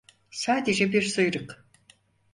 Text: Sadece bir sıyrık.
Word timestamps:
Sadece 0.31 0.91
bir 0.93 1.01
sıyrık. 1.01 1.65